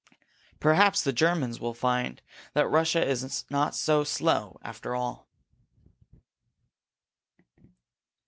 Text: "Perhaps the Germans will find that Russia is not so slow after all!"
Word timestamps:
"Perhaps 0.59 1.03
the 1.03 1.13
Germans 1.13 1.59
will 1.59 1.75
find 1.75 2.23
that 2.53 2.65
Russia 2.67 3.07
is 3.07 3.45
not 3.51 3.75
so 3.75 4.03
slow 4.03 4.59
after 4.63 4.95
all!" 4.95 5.27